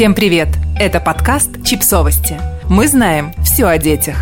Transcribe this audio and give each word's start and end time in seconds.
Всем 0.00 0.14
привет! 0.14 0.48
Это 0.78 0.98
подкаст 0.98 1.62
«Чипсовости». 1.62 2.40
Мы 2.70 2.88
знаем 2.88 3.34
все 3.44 3.66
о 3.66 3.76
детях. 3.76 4.16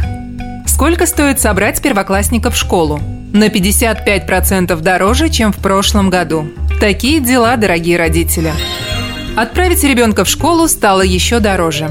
Сколько 0.67 1.07
стоит 1.07 1.39
собрать 1.39 1.81
первоклассника 1.81 2.51
в 2.51 2.57
школу? 2.57 2.99
На 3.33 3.47
55% 3.47 4.77
дороже, 4.81 5.29
чем 5.29 5.53
в 5.53 5.59
прошлом 5.59 6.11
году. 6.11 6.49
Такие 6.81 7.21
дела, 7.21 7.55
дорогие 7.55 7.97
родители. 7.97 8.53
Отправить 9.37 9.85
ребенка 9.85 10.25
в 10.25 10.29
школу 10.29 10.67
стало 10.67 11.03
еще 11.03 11.39
дороже. 11.39 11.89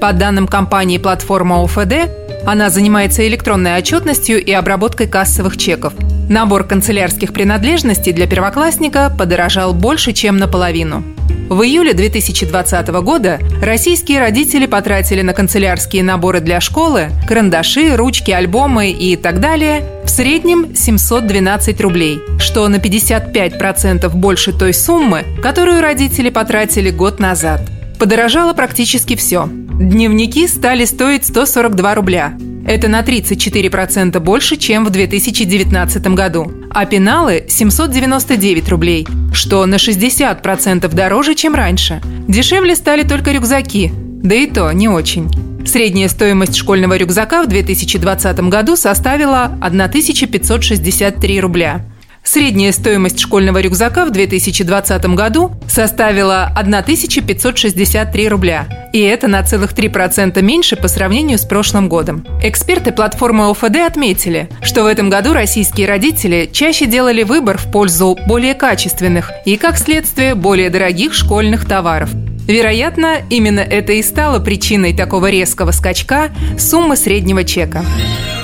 По 0.00 0.12
данным 0.12 0.46
компании 0.46 0.98
«Платформа 0.98 1.60
ОФД», 1.64 2.08
она 2.46 2.70
занимается 2.70 3.26
электронной 3.26 3.76
отчетностью 3.76 4.40
и 4.44 4.52
обработкой 4.52 5.08
кассовых 5.08 5.56
чеков. 5.56 5.92
Набор 6.28 6.64
канцелярских 6.64 7.32
принадлежностей 7.32 8.12
для 8.12 8.26
первоклассника 8.26 9.14
подорожал 9.16 9.74
больше, 9.74 10.12
чем 10.12 10.38
наполовину. 10.38 11.04
В 11.50 11.62
июле 11.62 11.92
2020 11.92 12.88
года 13.02 13.38
российские 13.60 14.20
родители 14.20 14.64
потратили 14.64 15.20
на 15.20 15.34
канцелярские 15.34 16.02
наборы 16.02 16.40
для 16.40 16.60
школы, 16.60 17.10
карандаши, 17.28 17.94
ручки, 17.94 18.30
альбомы 18.30 18.90
и 18.90 19.16
так 19.16 19.40
далее 19.40 19.84
в 20.04 20.08
среднем 20.08 20.74
712 20.74 21.80
рублей, 21.82 22.20
что 22.38 22.66
на 22.68 22.76
55% 22.76 24.08
больше 24.16 24.52
той 24.52 24.72
суммы, 24.72 25.24
которую 25.42 25.82
родители 25.82 26.30
потратили 26.30 26.90
год 26.90 27.20
назад. 27.20 27.60
Подорожало 27.98 28.54
практически 28.54 29.14
все. 29.14 29.46
Дневники 29.46 30.48
стали 30.48 30.86
стоить 30.86 31.26
142 31.26 31.94
рубля, 31.94 32.34
это 32.66 32.88
на 32.88 33.02
34% 33.02 34.18
больше, 34.20 34.56
чем 34.56 34.84
в 34.84 34.90
2019 34.90 36.06
году. 36.08 36.52
А 36.70 36.86
пеналы– 36.86 37.44
799 37.48 38.68
рублей, 38.68 39.06
что 39.32 39.64
на 39.66 39.76
60% 39.76 40.92
дороже, 40.94 41.34
чем 41.34 41.54
раньше. 41.54 42.00
Дешевле 42.26 42.74
стали 42.74 43.02
только 43.02 43.32
рюкзаки, 43.32 43.92
да 43.94 44.34
и 44.34 44.46
то 44.46 44.72
не 44.72 44.88
очень. 44.88 45.30
Средняя 45.66 46.08
стоимость 46.08 46.56
школьного 46.56 46.96
рюкзака 46.96 47.42
в 47.42 47.46
2020 47.46 48.40
году 48.48 48.76
составила 48.76 49.56
1563 49.60 51.40
рубля. 51.40 51.80
Средняя 52.26 52.72
стоимость 52.72 53.20
школьного 53.20 53.58
рюкзака 53.58 54.06
в 54.06 54.10
2020 54.10 55.04
году 55.14 55.52
составила 55.68 56.50
1563 56.56 58.28
рубля. 58.28 58.66
И 58.94 59.00
это 59.00 59.28
на 59.28 59.42
целых 59.42 59.74
3% 59.74 60.40
меньше 60.40 60.76
по 60.76 60.88
сравнению 60.88 61.38
с 61.38 61.42
прошлым 61.42 61.88
годом. 61.90 62.26
Эксперты 62.42 62.92
платформы 62.92 63.50
ОФД 63.50 63.76
отметили, 63.86 64.48
что 64.62 64.84
в 64.84 64.86
этом 64.86 65.10
году 65.10 65.34
российские 65.34 65.86
родители 65.86 66.48
чаще 66.50 66.86
делали 66.86 67.24
выбор 67.24 67.58
в 67.58 67.70
пользу 67.70 68.18
более 68.26 68.54
качественных 68.54 69.30
и, 69.44 69.56
как 69.58 69.76
следствие, 69.76 70.34
более 70.34 70.70
дорогих 70.70 71.12
школьных 71.12 71.66
товаров. 71.66 72.08
Вероятно, 72.48 73.18
именно 73.28 73.60
это 73.60 73.92
и 73.92 74.02
стало 74.02 74.38
причиной 74.38 74.96
такого 74.96 75.30
резкого 75.30 75.72
скачка 75.72 76.30
суммы 76.58 76.96
среднего 76.96 77.44
чека. 77.44 77.84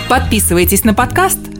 Подписывайтесь 0.08 0.84
на 0.84 0.92
подкаст– 0.92 1.38